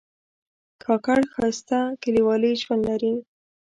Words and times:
کاکړ 0.83 1.19
ښایسته 1.33 1.79
کلیوالي 2.03 2.51
ژوند 2.61 2.83
لري. 2.89 3.13